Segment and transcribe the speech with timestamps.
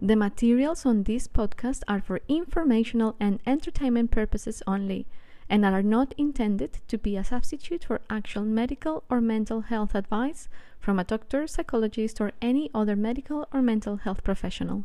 [0.00, 5.08] The materials on this podcast are for informational and entertainment purposes only
[5.50, 10.48] and are not intended to be a substitute for actual medical or mental health advice
[10.78, 14.84] from a doctor, psychologist, or any other medical or mental health professional.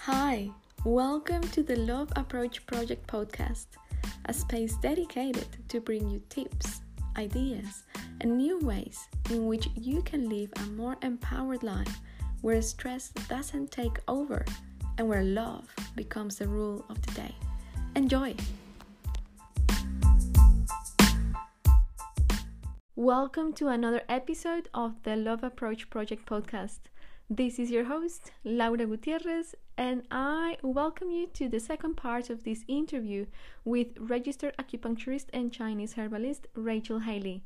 [0.00, 0.50] Hi,
[0.84, 3.68] welcome to the Love Approach Project podcast,
[4.26, 6.82] a space dedicated to bring you tips,
[7.16, 7.84] ideas,
[8.20, 12.00] and new ways in which you can live a more empowered life
[12.40, 14.44] where stress doesn't take over
[14.98, 17.34] and where love becomes the rule of the day.
[17.94, 18.34] Enjoy!
[22.94, 26.78] Welcome to another episode of the Love Approach Project podcast.
[27.28, 32.44] This is your host, Laura Gutierrez, and I welcome you to the second part of
[32.44, 33.26] this interview
[33.64, 37.42] with registered acupuncturist and Chinese herbalist Rachael Haley.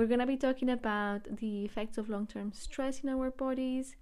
[0.00, 3.96] We're going to be talking about the effects of long term stress in our bodies,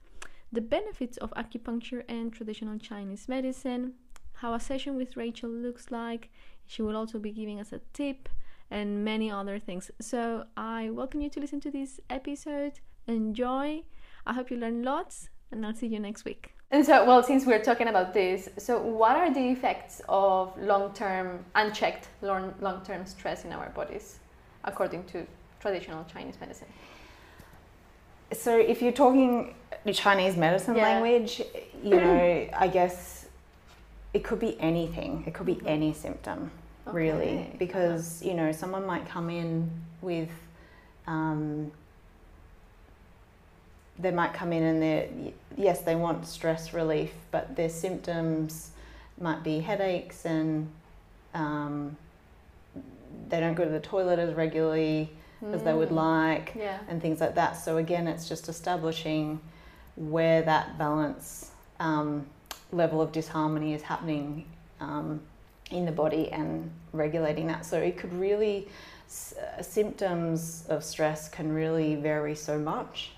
[0.53, 3.95] the benefits of acupuncture and traditional Chinese medicine,
[4.35, 6.31] how a session with Rachael looks like.
[6.67, 8.29] She will also be giving us a tip
[8.71, 9.91] and many other things.
[10.01, 12.79] So I welcome you to listen to this episode.
[13.09, 13.83] Enjoy.
[14.25, 16.55] I hope you learn lots, and I'll see you next week.
[16.71, 21.45] And so, well, since we're talking about this, so what are the effects of long-term
[21.57, 24.21] unchecked long long-term stress in our bodies,
[24.63, 25.27] according to
[25.61, 26.69] traditional Chinese medicine?
[28.33, 30.83] So, if you're talking the Chinese medicine Yeah.
[30.83, 31.43] language,
[31.83, 33.27] you know, I guess
[34.13, 35.25] it could be anything.
[35.27, 35.67] It could be Mhm.
[35.67, 36.51] any symptom,
[36.87, 37.55] really, Okay.
[37.59, 39.71] because you know, someone might come in
[40.03, 40.31] with.
[41.07, 41.73] Um,
[43.99, 48.71] they might come in and they yes they want stress relief but their symptoms
[49.21, 50.71] might be headaches and
[51.35, 51.97] um,
[53.29, 55.11] they don't go to the toilet as regularly
[55.53, 55.97] as they would Mm.
[55.97, 56.79] like Yeah.
[56.89, 57.57] and things like that.
[57.57, 59.41] So again, it's just establishing
[59.97, 61.51] where that balance
[61.81, 62.27] um,
[62.73, 64.45] level of disharmony is happening
[64.81, 65.21] um,
[65.71, 67.65] in the body and regulating that.
[67.65, 68.69] So it could really
[69.07, 73.13] s- uh, symptoms of stress can really vary so much.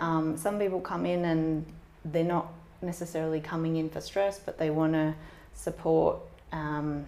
[0.00, 1.64] Um, some people come in and
[2.04, 2.48] they're not
[2.82, 5.14] necessarily coming in for stress, but they want to
[5.54, 6.18] support.
[6.52, 7.06] Um,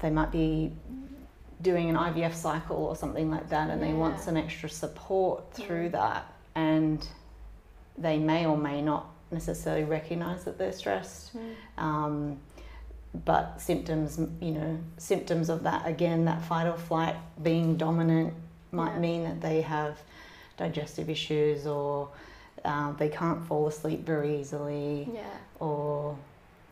[0.00, 0.72] they might be
[1.62, 5.90] doing an IVF cycle or something like that, and they want some extra support through
[5.90, 7.06] that, and
[7.96, 11.36] they may or may not necessarily recognize that they're stressed.
[11.36, 11.54] Mm.
[11.82, 12.38] Um,
[13.24, 18.32] but symptoms, you know, symptoms of that again, that fight or flight being dominant
[18.72, 18.98] might Yeah.
[19.00, 19.98] mean that they have
[20.56, 22.08] digestive issues or
[22.64, 25.24] uh, they can't fall asleep very easily Yeah.
[25.60, 26.16] or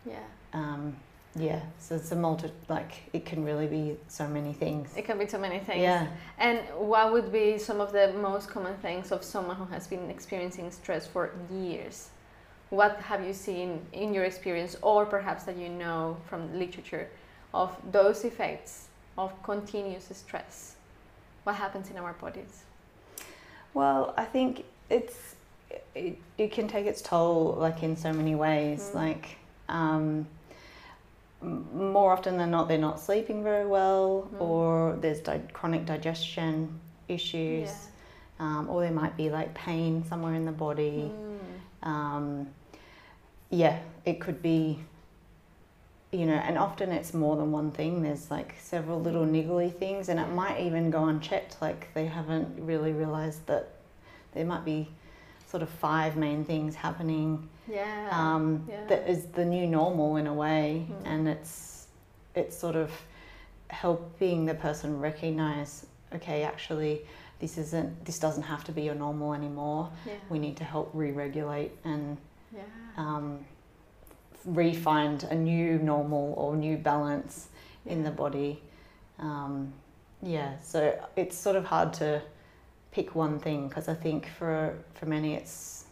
[0.07, 0.15] Yeah.
[0.55, 0.97] um,
[1.37, 1.61] yeah.
[1.79, 4.97] So it's a multi like it can really be so many things.
[4.97, 5.83] It can be so many things.
[5.83, 6.09] Yeah.
[6.39, 10.11] And what would be some of the most common things of someone who has been
[10.11, 12.09] experiencing stress for years?
[12.71, 17.09] What have you seen in your experience, or perhaps that you know from literature,
[17.53, 20.77] of those effects of continuous stress?
[21.45, 22.65] What happens in our bodies?
[23.75, 25.37] Well, I think it's
[25.95, 28.91] it, it can take its toll like in so many ways.
[28.91, 28.95] Mm.
[28.95, 30.27] Like um,
[31.43, 34.41] more often than not, they're not sleeping very well, Mm.
[34.41, 36.79] or there's di- chronic digestion
[37.09, 37.89] issues,
[38.39, 41.11] um, or there might be like pain somewhere in the body.
[41.83, 41.87] Mm.
[41.89, 42.47] Um,
[43.51, 44.81] yeah, it could be.
[46.13, 48.03] You know, and often it's more than one thing.
[48.03, 51.57] There's like several little niggly things, and it might even go unchecked.
[51.63, 53.69] Like they haven't really realized that
[54.33, 54.89] there might be
[55.47, 58.09] sort of five main things happening Yeah.
[58.11, 58.85] um, yeah.
[58.89, 61.03] that is the new normal in a way, Mm.
[61.07, 61.87] and it's
[62.35, 62.91] it's sort of
[63.69, 67.03] helping the person recognize, okay, actually,
[67.41, 69.91] this isn't this doesn't have to be your normal anymore.
[70.07, 70.15] yeah.
[70.29, 72.17] We need to help re-regulate and
[72.55, 72.63] yeah.
[72.97, 73.45] um,
[74.45, 77.49] re-find a new normal or new balance
[77.87, 78.63] in the body.
[79.19, 79.73] Um,
[80.23, 82.21] yeah, so it's sort of hard to
[82.93, 85.85] pick one thing because I think for for many it's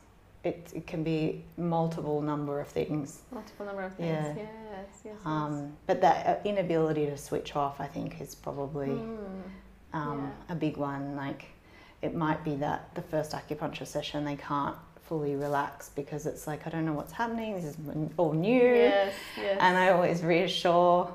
[0.45, 3.23] it, it can be multiple number of things.
[3.33, 4.09] Multiple number of things.
[4.09, 4.35] Yeah.
[4.37, 4.49] Yes.
[4.71, 4.87] Yes.
[5.05, 5.17] yes.
[5.25, 9.19] Um, but that uh, inability to switch off, I think, is probably Mm.
[9.93, 10.55] um, Yeah.
[10.55, 11.17] a big one.
[11.17, 11.47] Like
[12.03, 14.77] it might be that the first acupuncture session they can't
[15.09, 17.55] fully relax because it's like I don't know what's happening.
[17.57, 17.77] This is
[18.17, 18.63] all new.
[18.63, 19.13] Yes.
[19.37, 19.59] Yes.
[19.61, 21.13] And I always reassure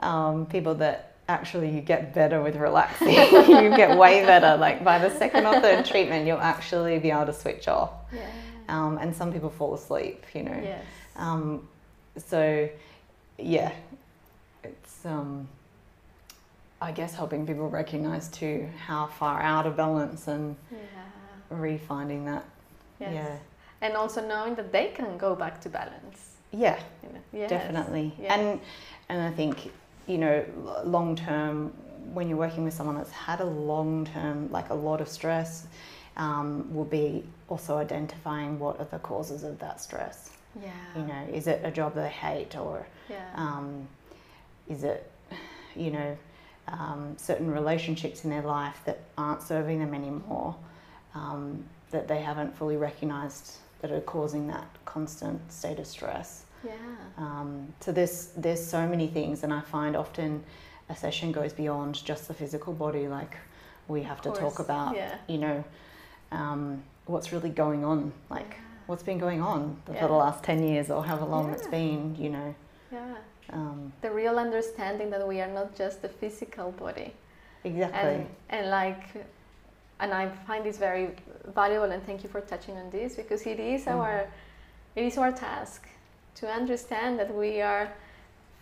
[0.00, 3.08] um, people that actually you get better with relaxing.
[3.12, 4.56] you get way better.
[4.56, 7.90] Like by the second or third treatment, you'll actually be able to switch off.
[8.12, 8.26] yeah.
[8.68, 10.60] Um, and some people fall asleep, you know.
[10.62, 10.84] Yes.
[11.16, 11.68] Um,
[12.16, 12.68] so,
[13.38, 13.72] yeah,
[14.62, 15.04] it's.
[15.06, 15.48] Um,
[16.80, 20.76] I guess helping people recognize too how far out of balance and Yeah.
[21.50, 22.44] refinding that.
[23.00, 23.12] Yes.
[23.14, 23.36] Yeah.
[23.80, 26.36] And also knowing that they can go back to balance.
[26.52, 27.20] Yeah, You know?
[27.32, 27.48] Yes.
[27.50, 28.12] definitely.
[28.20, 28.32] Yes.
[28.38, 28.60] And
[29.08, 29.72] and I think
[30.06, 30.44] you know
[30.84, 31.72] long term
[32.12, 35.66] when you're working with someone that's had a long term like a lot of stress
[36.16, 40.30] um, will be also identifying what are the causes of that stress.
[40.62, 40.70] Yeah.
[40.96, 43.28] You know, is it a job they hate or Yeah.
[43.34, 43.88] um,
[44.68, 45.10] is it
[45.76, 46.16] you know
[46.68, 50.54] um, certain relationships in their life that aren't serving them anymore
[51.14, 56.72] um, that they haven't fully recognized that are causing that constant state of stress yeah.
[57.18, 60.42] um, so there's there's so many things and i find often
[60.88, 63.36] a session goes beyond just the physical body like
[63.88, 65.16] we have to talk about yeah.
[65.28, 65.62] you know
[66.34, 68.86] um, what's really going on like Yeah.
[68.86, 70.00] what's been going on Yeah.
[70.00, 72.54] for the last 10 years or however long it's been you know
[72.92, 73.14] Yeah.
[73.52, 77.12] um, The real understanding that we are not just the physical body.
[77.64, 78.26] exactly and
[78.56, 79.04] and like
[80.02, 81.06] and i find this very
[81.54, 83.94] valuable and thank you for touching on this because it is Mm.
[83.96, 84.16] our
[84.96, 85.80] it is our task
[86.40, 87.86] to understand that we are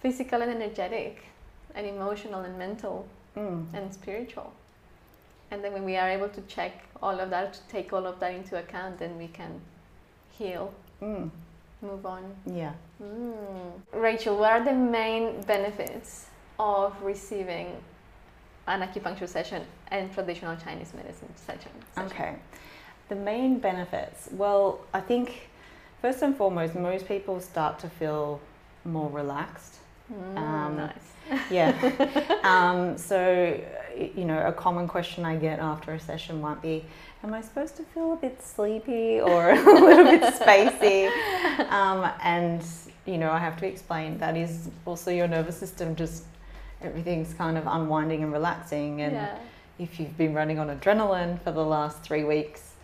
[0.03, 1.15] physical and energetic
[1.77, 2.97] and emotional and mental
[3.37, 3.65] mm.
[3.77, 4.51] and spiritual
[5.53, 6.73] and then when we are able to check
[7.03, 9.61] all of that to take all of that into account then we can
[10.39, 11.31] heal Mm.
[11.83, 12.73] move on yeah
[13.03, 13.73] Mm.
[13.93, 16.27] Rachael, what are the main benefits
[16.59, 17.67] of receiving
[18.69, 21.73] an acupuncture session and traditional Chinese medicine session?
[21.95, 22.11] session?
[22.11, 22.33] Okay.
[23.09, 24.29] The main benefits.
[24.33, 25.49] Well, I think
[26.01, 28.41] first and foremost, most people start to feel
[28.85, 29.75] more relaxed.
[30.13, 31.09] Mm, Um, nice.
[31.51, 31.73] Yeah.
[32.53, 33.19] um, so,
[34.17, 36.85] you know, a common question I get after a session might be,
[37.25, 41.11] "Am I supposed to feel a bit sleepy or a little bit spacey?"
[41.71, 42.63] Um, and
[43.07, 46.25] you know, I have to explain that is also your nervous system just
[46.83, 49.39] everything's kind of unwinding and relaxing and yeah.
[49.79, 52.75] if you've been running on adrenaline for the last three weeks,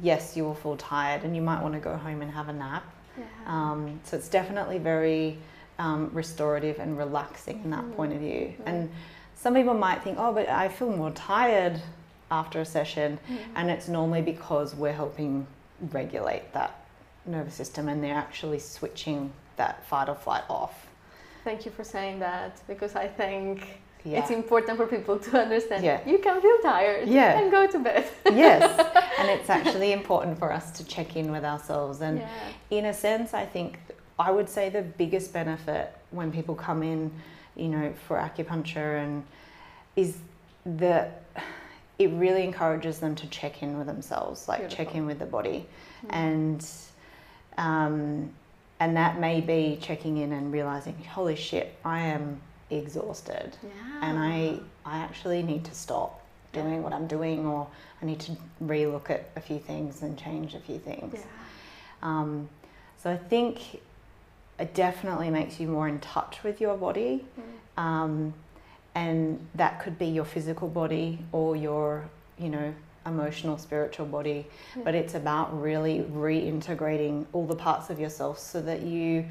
[0.00, 2.52] yes, you will feel tired and you might want to go home and have a
[2.52, 2.84] nap.
[3.18, 3.24] yeah.
[3.46, 5.38] Um, so it's definitely very
[5.80, 7.96] um, restorative and relaxing in that Mm.
[7.96, 8.54] point of view.
[8.60, 8.66] Mm.
[8.66, 8.90] And
[9.40, 11.80] some people might think, oh, but I feel more tired
[12.30, 13.38] after a session, Mm.
[13.56, 15.46] and it's normally because we're helping
[15.92, 16.72] regulate that
[17.24, 20.74] nervous system and they're actually switching that fight or flight off.
[21.44, 24.18] Thank you for saying that because I think Yeah.
[24.20, 26.00] it's important for people to understand Yeah.
[26.06, 27.38] you can feel tired Yeah.
[27.38, 28.04] and go to bed.
[28.32, 28.62] yes,
[29.18, 32.28] and it's actually important for us to check in with ourselves and yeah.
[32.78, 33.78] in a sense, I think
[34.18, 37.10] I would say the biggest benefit when people come in,
[37.56, 39.24] you know, for acupuncture and
[39.96, 40.18] is
[40.64, 41.22] that
[41.98, 45.66] it really encourages them to check in with themselves, like check in with the body,
[46.06, 46.08] Mm.
[46.10, 46.66] and
[47.56, 48.30] um,
[48.80, 52.40] and that may be checking in and realizing, holy shit, I am
[52.70, 53.70] exhausted, yeah.
[54.02, 56.22] and I I actually need to stop
[56.52, 57.66] doing what I'm doing, or
[58.00, 61.14] I need to relook at a few things and change a few things.
[61.14, 61.20] yeah.
[62.02, 62.48] Um,
[63.02, 63.80] so I think
[64.58, 67.82] it definitely makes you more in touch with your body, Mm.
[67.82, 68.34] um,
[68.94, 72.04] and that could be your physical body or your,
[72.38, 72.74] you know,
[73.06, 74.46] emotional, spiritual body.
[74.76, 74.82] Yeah.
[74.84, 79.24] But it's about really reintegrating all the parts of yourself so that you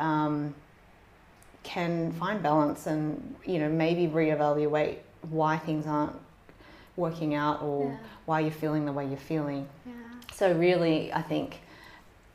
[0.00, 0.54] um,
[1.62, 4.96] can find balance and, you know, maybe reevaluate
[5.30, 6.16] why things aren't
[6.96, 7.96] working out or Yeah.
[8.26, 9.66] why you're feeling the way you're feeling.
[9.86, 9.92] Yeah.
[10.32, 11.60] So really, I think,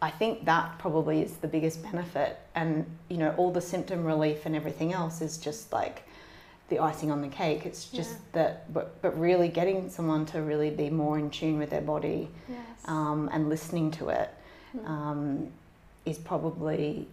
[0.01, 4.45] I think that probably is the biggest benefit, and you know, all the symptom relief
[4.45, 6.03] and everything else is just like
[6.69, 7.65] the icing on the cake.
[7.65, 8.17] It's just Yeah.
[8.33, 12.29] that, but but really getting someone to really be more in tune with their body
[12.47, 12.59] Yes.
[12.85, 14.29] um, and listening to it
[14.77, 14.87] Mm.
[14.87, 15.51] um,
[16.05, 17.07] is probably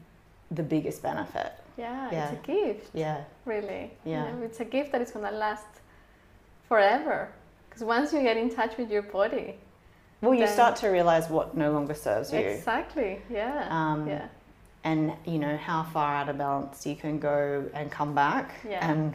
[0.50, 1.52] the biggest benefit.
[1.78, 2.30] yeah, yeah.
[2.30, 2.90] it's a gift.
[2.94, 3.90] Yeah, really.
[4.04, 4.30] You Yeah.
[4.32, 5.66] know, it's a gift that is going to last
[6.68, 7.28] forever.
[7.68, 9.56] Because once you get in touch with your body,
[10.20, 12.38] well, you start to realize what no longer serves you.
[12.38, 14.26] exactly, yeah, Um, yeah,
[14.84, 18.88] and you know how far out of balance you can go and come back Yeah.
[18.88, 19.14] and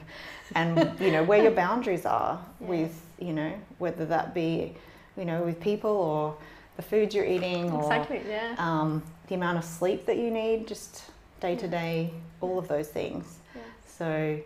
[0.55, 2.69] and you know where your boundaries are Yes.
[2.69, 4.75] with you know whether that be
[5.17, 6.35] you know with people or
[6.75, 10.67] the food you're eating or exactly, yeah, um, the amount of sleep that you need
[10.67, 11.05] just
[11.39, 13.63] day to day all of those things yes,
[13.97, 14.37] so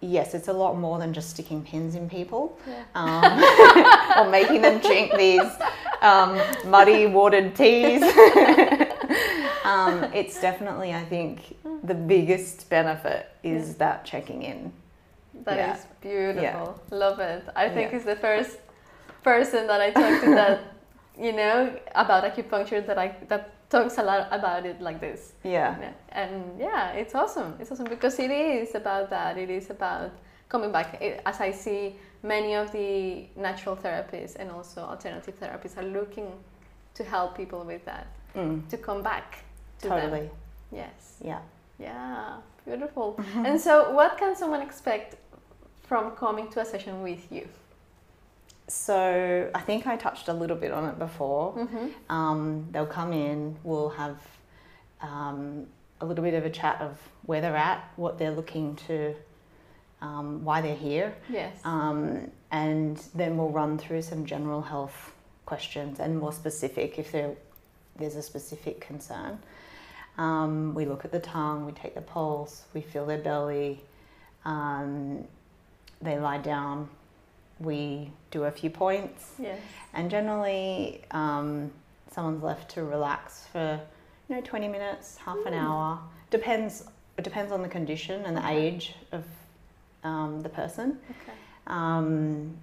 [0.00, 4.62] yes it's a lot more than just sticking pins in people yeah, um, or making
[4.62, 5.42] them drink these
[6.02, 8.02] um, muddy watered teas.
[9.64, 13.74] um, it's definitely, I think, the biggest benefit is Yeah.
[13.78, 14.72] that checking in.
[15.44, 16.32] That is yeah.
[16.32, 16.80] beautiful.
[16.90, 17.44] Love it.
[17.54, 17.96] I think Yeah.
[17.96, 18.58] it's the first
[19.22, 20.60] person that I talked to that
[21.18, 25.32] you know about acupuncture that I that talks a lot about it like this.
[25.42, 25.92] Yeah, Yeah.
[26.12, 27.54] And yeah, it's awesome.
[27.60, 29.36] It's awesome because it is about that.
[29.36, 30.10] It is about
[30.48, 35.76] coming back it, as I see many of the natural therapists and also alternative therapists
[35.78, 36.32] are looking
[36.94, 39.44] to help people with that Mm, to come back
[39.80, 40.00] to them.
[40.00, 40.30] totally.
[40.70, 41.16] Yes.
[41.24, 41.40] Yeah.
[41.78, 43.18] Yeah, beautiful.
[43.36, 45.16] and so, what can someone expect
[45.88, 47.48] from coming to a session with you?
[48.68, 51.54] So I think I touched a little bit on it before.
[51.54, 52.12] Mm-hmm.
[52.12, 54.18] Um, they'll come in, we'll have
[55.00, 55.66] um,
[56.00, 59.14] a little bit of a chat of where they're at, what they're looking to,
[60.02, 61.56] um, why they're here, Yes.
[61.64, 65.12] um, and then we'll run through some general health
[65.46, 67.32] questions and more specific if there,
[67.96, 69.38] there's a specific concern.
[70.18, 73.80] Um, we look at the tongue, we take the pulse, we feel their belly,
[74.44, 75.24] um,
[76.00, 76.88] they lie down,
[77.58, 79.58] we do a few points, yes.
[79.94, 81.70] and generally, um,
[82.12, 83.80] someone's left to relax for
[84.28, 85.62] you know 20 minutes, half an Mm.
[85.62, 85.98] hour.
[86.30, 86.84] Depends.
[87.18, 89.24] It depends on the condition and the age of
[90.06, 90.98] um, the person.
[91.10, 91.32] Okay.
[91.66, 92.56] Um,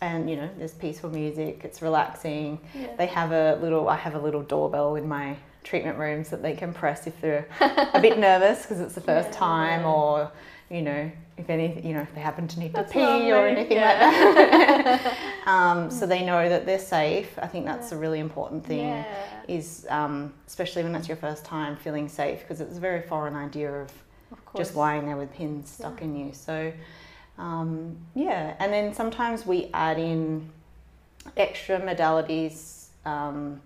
[0.00, 1.60] and you know, there's peaceful music.
[1.64, 2.58] It's relaxing.
[2.74, 2.96] Yes.
[2.98, 3.88] They have a little.
[3.88, 7.46] I have a little doorbell in my treatment rooms that they can press if they're
[7.94, 9.36] a bit nervous because it's the first Yeah.
[9.38, 10.30] time, or
[10.70, 13.46] you know, if any, you know, if they happen to need to That's pee or
[13.46, 13.92] anything yeah.
[14.34, 15.16] like that.
[15.46, 17.38] um, so they know that they're safe.
[17.40, 17.98] I think that's Yeah.
[17.98, 18.88] a really important thing.
[18.88, 19.04] Yeah.
[19.48, 23.36] Is um, especially when that's your first time, feeling safe because it's a very foreign
[23.36, 23.92] idea of.
[24.56, 26.04] Just lying there with pins stuck Yeah.
[26.06, 26.32] in you.
[26.32, 26.72] So,
[27.38, 30.48] um, yeah, and then sometimes we add in
[31.36, 32.86] extra modalities.
[33.04, 33.60] Um,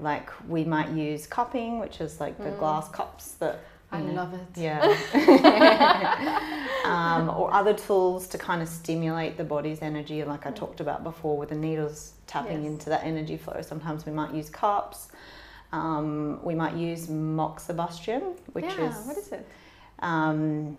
[0.00, 2.58] like we might use cupping, which is like the Mm.
[2.58, 3.60] glass cups that.
[3.92, 4.40] I know, love it.
[4.56, 4.80] Yeah.
[6.84, 10.56] um, or other tools to kind of stimulate the body's energy, like I Mm.
[10.56, 12.72] talked about before, with the needles tapping Yes.
[12.72, 13.60] into that energy flow.
[13.62, 15.08] Sometimes we might use cups.
[15.72, 18.88] Um, we might use moxibustion, which yeah.
[18.88, 19.46] is What is it?
[20.00, 20.76] Um,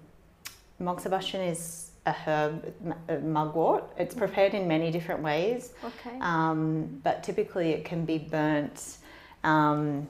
[0.81, 2.74] moxibustion is a herb,
[3.24, 3.84] mugwort.
[3.98, 6.17] It's prepared in many different ways, Okay.
[6.22, 8.98] um, but typically it can be burnt
[9.43, 10.07] um,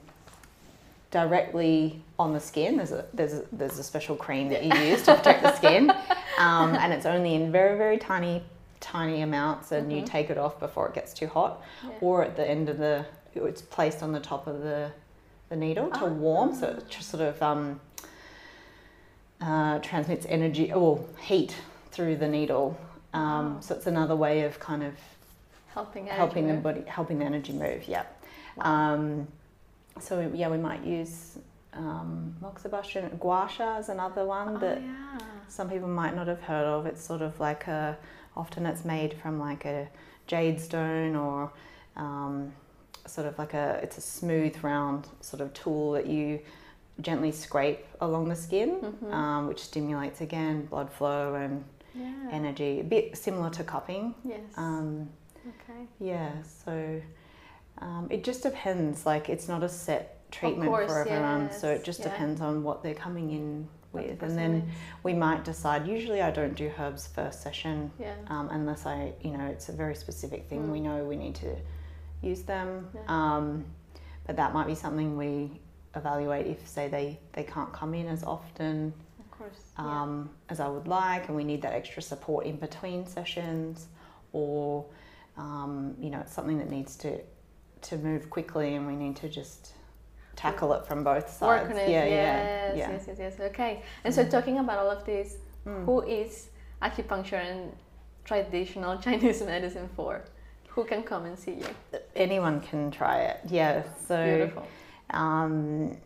[1.10, 2.76] directly on the skin.
[2.76, 5.90] There's a, there's a, there's a special cream that you use to protect the skin,
[6.38, 8.42] um, and it's only in very very tiny
[8.80, 10.06] tiny amounts, and you Mhm.
[10.06, 11.90] take it off before it gets too hot, Yeah.
[12.00, 14.90] or at the end of the it's placed on the top of the
[15.48, 17.80] the needle to warm, so it just sort of um,
[19.40, 21.56] uh, transmits energy or heat
[21.90, 22.78] through the needle.
[23.12, 23.60] Um, Wow.
[23.60, 24.94] So it's another way of kind of
[25.68, 26.62] helping helping the move.
[26.62, 27.88] body, helping the energy move.
[27.88, 28.04] Yeah.
[28.56, 28.64] Wow.
[28.64, 29.28] Um,
[30.00, 31.38] so yeah, we might use
[31.72, 33.18] um, moxibustion.
[33.18, 35.18] Gua sha is another one that yeah.
[35.48, 36.86] some people might not have heard of.
[36.86, 37.96] It's sort of like a,
[38.36, 39.88] often it's made from like a
[40.26, 41.52] jade stone or
[41.96, 42.52] um,
[43.06, 46.40] sort of like a, it's a smooth round sort of tool that you
[47.00, 49.12] gently scrape along the skin, Mhm.
[49.12, 52.12] um, which stimulates again blood flow and yeah.
[52.30, 52.80] energy.
[52.80, 54.14] A bit similar to cupping.
[54.24, 54.40] Yes.
[54.56, 55.08] Um,
[55.46, 55.86] okay.
[56.00, 56.30] yeah,
[56.64, 57.00] so
[57.78, 59.04] um, it just depends.
[59.06, 62.08] Like it's not a set treatment course, for everyone, so it just yeah.
[62.08, 64.68] depends on what they're coming in What the with, and then
[65.02, 65.86] we might decide.
[65.86, 68.14] Usually, I don't do herbs first session Yeah.
[68.28, 70.68] um, unless I, you know, it's a very specific thing.
[70.68, 70.72] Mm.
[70.72, 71.56] We know we need to
[72.22, 73.00] use them, Yeah.
[73.08, 73.66] um,
[74.26, 75.60] but that might be something we
[75.96, 79.60] evaluate if, say, they they can't come in as often Of course.
[79.78, 80.02] yeah.
[80.02, 83.86] um, as I would like, and we need that extra support in between sessions,
[84.32, 84.84] or
[85.36, 87.20] um, you know, it's something that needs to
[87.88, 89.72] to move quickly, and we need to just
[90.34, 91.42] tackle it from both sides.
[91.42, 91.88] Work on it.
[91.90, 92.90] Yeah, yes, yeah, yeah.
[92.92, 93.40] yes, yes, yes.
[93.50, 93.82] Okay.
[94.04, 95.36] And so, talking about all of this,
[95.66, 95.84] Mm.
[95.84, 96.48] who is
[96.80, 97.72] acupuncture and
[98.24, 100.22] traditional Chinese medicine for?
[100.68, 101.66] Who can come and see you?
[102.14, 103.40] Anyone can try it.
[103.48, 103.82] Yeah.
[104.06, 104.66] So, Beautiful.
[105.10, 105.96] Um,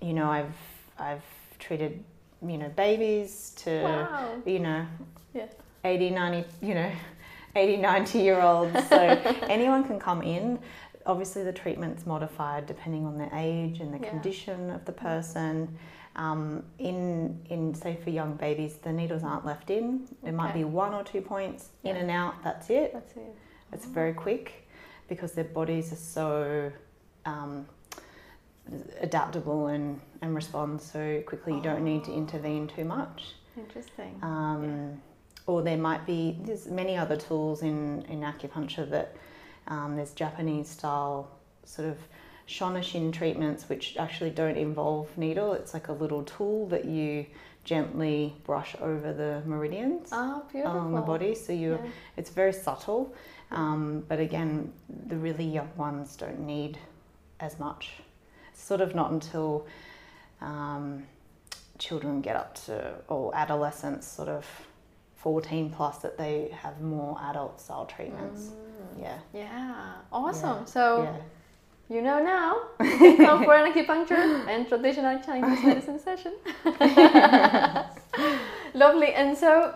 [0.00, 0.54] you know, I've
[0.98, 1.22] I've
[1.58, 2.02] treated
[2.46, 4.36] you know babies to Wow.
[4.46, 4.86] you know
[5.34, 5.46] Yeah.
[5.84, 6.92] 80 90 you know
[7.56, 8.96] 80 90 year olds so
[9.48, 10.60] anyone can come in
[11.04, 14.10] obviously the treatment's modified depending on the age and the Yeah.
[14.10, 15.76] condition of the person
[16.14, 20.62] um, in in say for young babies the needles aren't left in there might be
[20.62, 23.34] one or two points in and out that's it That's it.
[23.72, 24.68] it's very quick
[25.08, 26.72] because their bodies are so
[27.26, 27.66] um,
[29.00, 34.18] adaptable and, and respond so quickly you don't need to intervene too much Interesting.
[34.22, 35.00] um,
[35.46, 39.16] or there might be there's many other tools in, in acupuncture that
[39.66, 41.30] um, there's Japanese style
[41.64, 41.96] sort of
[42.46, 45.52] shonishin treatments which actually don't involve needle.
[45.52, 47.26] It's like a little tool that you
[47.64, 50.74] gently brush over the meridians oh, beautiful.
[50.74, 51.34] along the body.
[51.34, 51.90] So you Yeah.
[52.16, 53.14] it's very subtle,
[53.50, 54.72] um, but again,
[55.06, 56.78] the really young ones don't need
[57.40, 58.00] as much.
[58.58, 59.66] Sort of not until
[60.40, 61.04] um,
[61.78, 64.46] children get up to or adolescents sort of
[65.16, 68.50] 14 plus that they have more adult style treatments.
[69.00, 69.18] Yeah.
[69.32, 70.66] Yeah, awesome.
[70.66, 71.96] So yeah.
[71.96, 76.34] you know now, you can come for an acupuncture and traditional Chinese medicine session.
[78.74, 79.14] Lovely.
[79.14, 79.74] And so,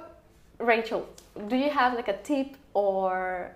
[0.58, 1.08] Rachael,
[1.48, 3.52] do you have like a tip or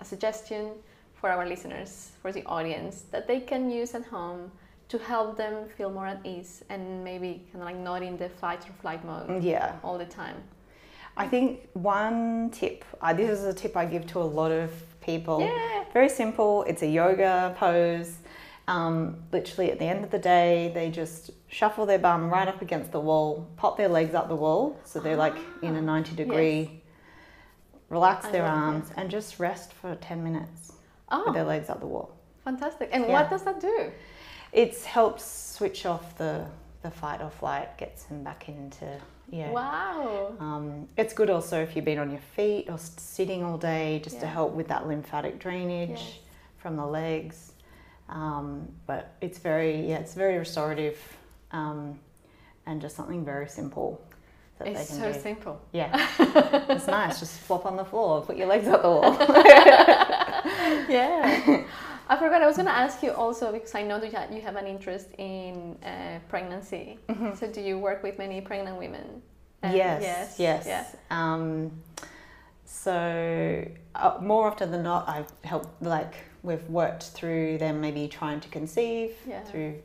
[0.00, 0.72] a suggestion
[1.14, 4.50] for our listeners, for the audience, that they can use at home
[4.90, 8.28] to help them feel more at ease and maybe kind of like not in the
[8.28, 10.36] fight or flight mode yeah all the time?
[11.16, 14.70] I think one tip, uh, this is a tip I give to a lot of
[15.00, 15.40] people.
[15.40, 15.84] Yeah.
[15.92, 16.62] Very simple.
[16.64, 18.18] It's a yoga pose.
[18.68, 22.62] Um, literally, at the end of the day, they just shuffle their bum right up
[22.62, 26.14] against the wall, pop their legs up the wall, so they're like in a 90
[26.14, 26.80] degree,
[27.88, 30.72] relax I their arms, and just rest for 10 minutes
[31.10, 31.24] oh.
[31.26, 32.14] with their Oh, legs up the wall.
[32.44, 32.88] fantastic.
[32.92, 33.12] And Yeah.
[33.12, 33.90] what does that do?
[34.52, 36.46] It helps switch off the,
[36.82, 38.98] the fight or flight, gets them back into,
[39.30, 39.50] yeah.
[39.52, 40.34] Wow.
[40.40, 44.18] Um, it's good also if you've been on your feet or sitting all day, just
[44.20, 46.18] to help with that lymphatic drainage Yes.
[46.58, 47.52] from the legs.
[48.08, 50.98] Um, but it's very, yeah, it's very restorative,
[51.52, 51.96] um,
[52.66, 54.00] and just something very simple
[54.58, 55.20] that It's they so do.
[55.20, 55.60] simple.
[55.72, 56.08] Yeah,
[56.68, 57.20] it's nice.
[57.20, 59.14] Just flop on the floor, put your legs up the wall.
[60.90, 61.62] yeah.
[62.10, 62.42] I forgot.
[62.42, 65.08] I was going to ask you also because I know that you have an interest
[65.16, 66.98] in uh, pregnancy.
[67.36, 69.22] So, do you work with many pregnant women?
[69.62, 70.38] Uh, yes, yes.
[70.38, 70.66] yes.
[70.66, 70.86] Yeah.
[71.10, 71.70] Um,
[72.64, 73.64] so
[73.94, 78.48] uh, more often than not, I've helped like we've worked through them maybe trying to
[78.48, 79.42] conceive Yeah.
[79.44, 79.82] through,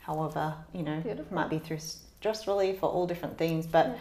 [0.00, 1.34] however you know, Beautiful.
[1.34, 3.66] might be through stress relief or all different things.
[3.66, 3.96] But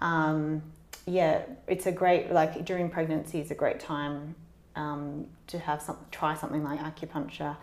[0.00, 0.62] um,
[1.06, 4.34] yeah, it's a great like during pregnancy is a great time
[4.76, 7.56] um, to have some try something like acupuncture,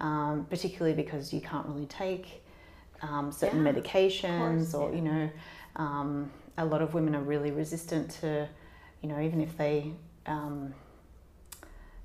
[0.00, 2.42] um, particularly because you can't really take
[3.02, 4.96] um, certain Yeah, medications course, or yeah.
[4.96, 5.30] you know
[5.76, 8.48] um, a lot of women are really resistant to
[9.02, 9.92] you know even if they
[10.26, 10.74] um,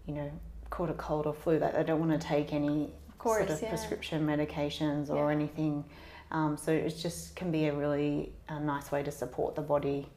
[0.05, 0.31] you know
[0.69, 3.61] caught a cold or flu that they don't want to take any course, sort of
[3.61, 3.69] yeah.
[3.69, 5.83] prescription medications or anything
[6.31, 10.07] um, so it just can be a really a nice way to support the body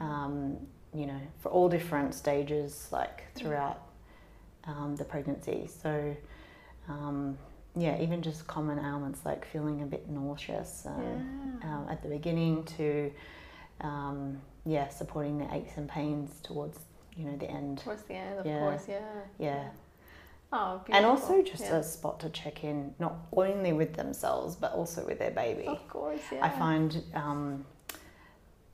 [0.00, 0.56] um,
[0.94, 3.80] you know, for all different stages, like throughout
[4.64, 5.68] um, the pregnancy.
[5.82, 6.16] So,
[6.88, 7.36] um,
[7.76, 11.68] yeah, even just common ailments like feeling a bit nauseous um, Yeah.
[11.74, 13.12] um, at the beginning to,
[13.80, 16.78] um, yeah, supporting the aches and pains towards,
[17.16, 17.78] you know, the end.
[17.78, 18.60] Towards the end, of Yeah.
[18.60, 18.86] course.
[18.88, 19.00] Yeah.
[19.38, 19.68] Yeah.
[20.52, 20.80] Oh.
[20.90, 21.78] And also just yeah.
[21.78, 25.66] a spot to check in, not only with themselves, but also with their baby.
[25.66, 26.20] Of course.
[26.30, 26.44] Yeah.
[26.46, 27.66] I find um,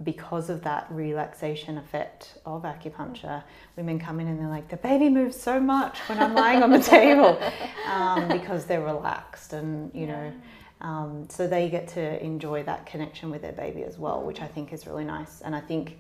[0.02, 3.42] because of that relaxation effect of acupuncture,
[3.76, 6.70] women come in and they're like, the baby moves so much when I'm lying on
[6.70, 7.38] the table
[7.86, 10.32] um, because they're relaxed and, you know,
[10.80, 14.46] um, so they get to enjoy that connection with their baby as well, which I
[14.46, 15.42] think is really nice.
[15.42, 15.98] And I think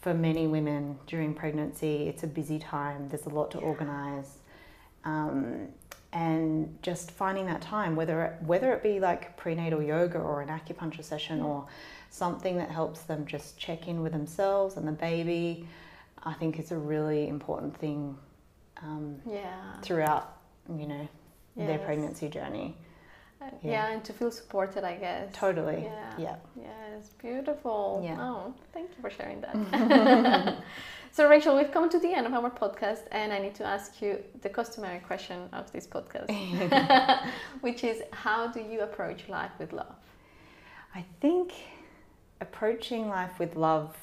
[0.00, 4.38] for many women during pregnancy, it's a busy time, there's a lot to organize.
[5.04, 5.68] Um,
[6.12, 10.48] and just finding that time, whether it, whether it be like prenatal yoga or an
[10.48, 11.66] acupuncture session or
[12.12, 15.66] something that helps them just check in with themselves and the baby,
[16.22, 18.16] I think is a really important thing
[18.82, 19.80] um, Yeah.
[19.80, 20.36] throughout,
[20.68, 21.08] you know,
[21.56, 22.76] their pregnancy journey.
[23.40, 23.70] Uh, Yeah.
[23.72, 23.86] yeah.
[23.92, 25.30] and to feel supported, I guess.
[25.32, 25.84] Totally.
[25.84, 26.12] Yeah.
[26.18, 26.36] Yeah.
[26.54, 28.02] Yes, beautiful.
[28.04, 28.18] Yeah.
[28.20, 30.58] Oh, thank you for sharing that.
[31.12, 34.02] so, Rachael, we've come to the end of our podcast, and I need to ask
[34.02, 36.28] you the customary question of this podcast,
[37.62, 39.96] which is how do you approach life with love?
[40.94, 41.54] I think
[42.42, 43.96] approaching life with love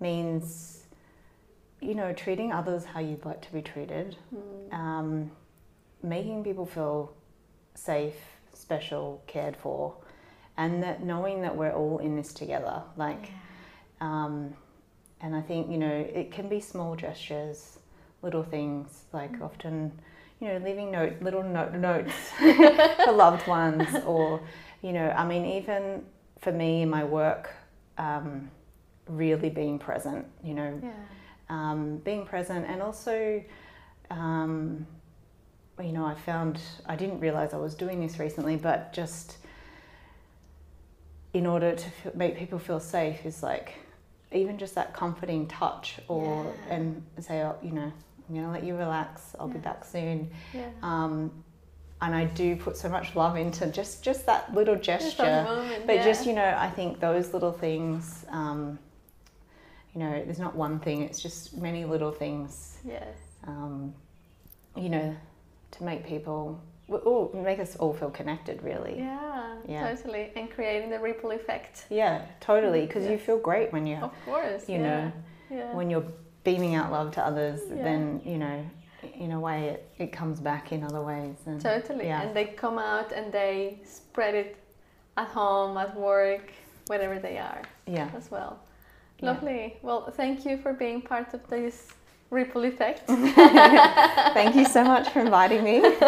[0.00, 0.84] means,
[1.80, 4.16] you know, treating others how you'd like to be treated,
[4.72, 5.30] um,
[6.02, 7.12] making people feel
[7.74, 8.16] safe,
[8.52, 9.94] special, cared for,
[10.56, 12.82] and that knowing that we're all in this together.
[12.96, 13.30] Like,
[14.00, 14.54] um,
[15.20, 17.78] and I think, you know, it can be small gestures,
[18.22, 19.92] little things, like often,
[20.40, 22.12] you know, leaving note, little note, notes
[23.04, 24.40] for loved ones, or,
[24.82, 26.02] you know, I mean, even
[26.38, 27.50] for me in my work,
[27.98, 28.50] um,
[29.08, 30.90] really being present, you know, Yeah.
[31.48, 33.42] um, being present and also
[34.10, 34.86] um,
[35.80, 39.36] you know i found i didn't realize i was doing this recently but just
[41.34, 43.74] in order to f- make people feel safe is like
[44.32, 46.74] even just that comforting touch or Yeah.
[46.74, 47.92] and say oh, you know
[48.28, 50.68] i'm going to let you relax i'll be back soon Yeah.
[50.82, 51.30] um,
[52.00, 55.86] and i do put so much love into just just that little gesture that moment,
[55.86, 56.04] but yeah.
[56.04, 58.78] just you know i think those little things um,
[59.94, 63.16] you know there's not one thing it's just many little things Yes.
[63.46, 63.92] um,
[64.76, 65.16] you know
[65.72, 68.96] to make people oh, make us all feel connected, really.
[68.98, 69.94] Yeah, Yeah.
[69.94, 70.32] totally.
[70.36, 71.86] And creating the ripple effect.
[71.90, 72.86] Yeah, totally.
[72.86, 74.68] Because you feel great when you Of course.
[74.68, 74.82] You yeah.
[74.82, 75.12] know,
[75.50, 75.74] Yeah.
[75.74, 76.06] when you're
[76.44, 77.60] beaming out love to others.
[77.68, 78.64] Then you know,
[79.14, 81.36] in a way, it, it comes back in other ways.
[81.46, 82.06] And, Totally.
[82.06, 82.22] Yeah.
[82.22, 84.56] And they come out and they spread it
[85.16, 86.52] at home, at work,
[86.86, 88.10] wherever they are yeah.
[88.16, 88.58] as well.
[89.20, 89.32] Yeah.
[89.32, 89.76] Lovely.
[89.82, 91.88] Well, thank you for being part of this
[92.30, 93.02] ripple effect.
[93.06, 95.80] Thank you so much for inviting me.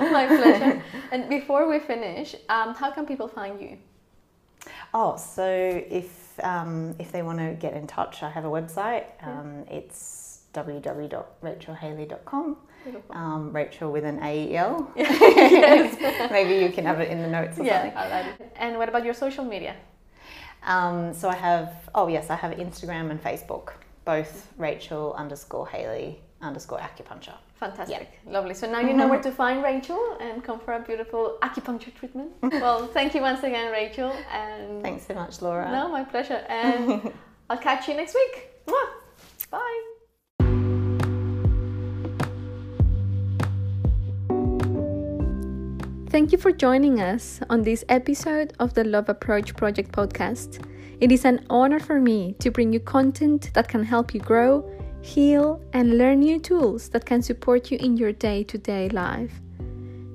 [0.00, 0.82] My pleasure.
[1.12, 3.76] And before we finish, um, how can people find you?
[4.94, 9.04] Oh, so if um, if they want to get in touch, I have a website.
[9.22, 12.56] Um, It's www.rachaelhaley.com.
[13.10, 14.90] Um, Rachael with an A E L.
[14.96, 17.98] Maybe you can have it in the notes or Yeah, something.
[17.98, 18.52] I'll add it.
[18.56, 19.76] And what about your social media?
[20.62, 23.72] Um, so I have, oh yes, I have Instagram and Facebook,
[24.04, 27.34] both Rachael underscore Haley underscore acupuncture.
[27.56, 28.18] Fantastic.
[28.26, 28.54] Lovely.
[28.54, 32.30] So now you know where to find Rachael and come for a beautiful acupuncture treatment.
[32.42, 34.14] well, thank you once again, Rachael.
[34.32, 35.70] And Thanks so much, Laura.
[35.70, 36.42] No, my pleasure.
[36.48, 37.12] And
[37.50, 38.48] I'll catch you next week.
[38.66, 38.90] Bye.
[46.10, 50.58] Thank you for joining us on this episode of the Love Approach Project podcast.
[51.00, 54.68] It is an honor for me to bring you content that can help you grow,
[55.02, 59.40] heal, and learn new tools that can support you in your day to day life.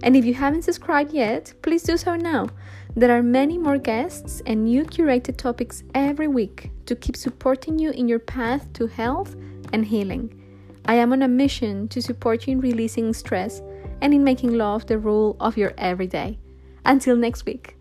[0.04, 2.50] And if you haven't subscribed yet, please do so now.
[2.98, 7.92] There are many more guests and new curated topics every week to keep supporting you
[7.92, 9.38] in your path to health
[9.72, 10.42] and healing.
[10.88, 13.62] I am on a mission to support you in releasing stress
[14.02, 16.40] and in making love the rule of your everyday.
[16.86, 17.75] Until next week.